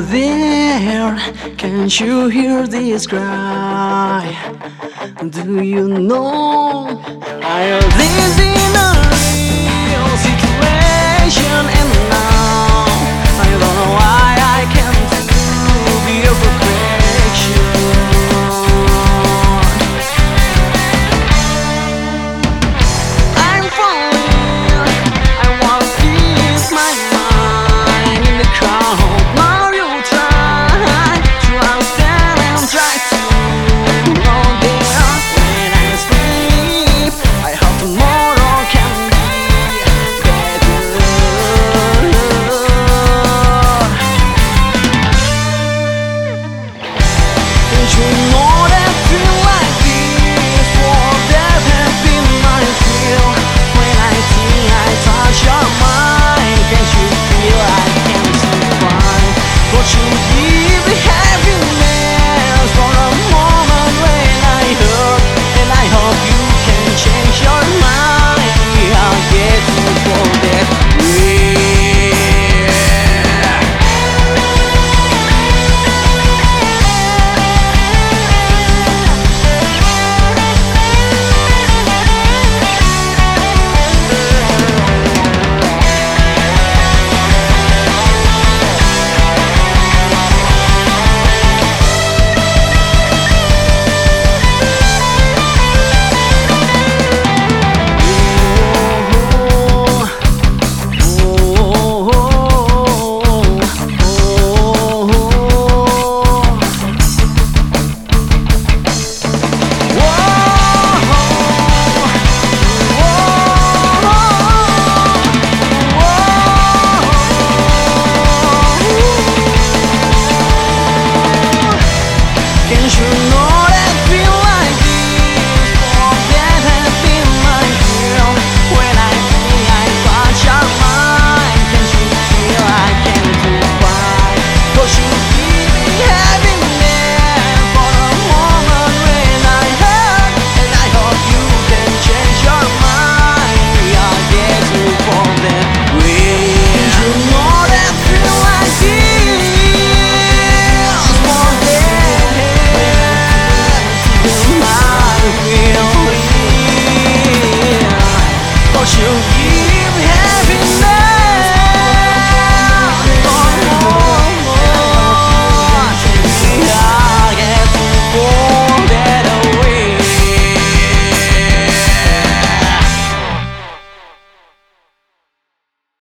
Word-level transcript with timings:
There, 0.00 1.18
can't 1.56 1.98
you 1.98 2.28
hear 2.28 2.68
this 2.68 3.04
cry? 3.04 4.32
Do 5.28 5.60
you 5.60 5.88
know 5.88 7.02
I'm 7.42 7.82
losing? 7.98 8.97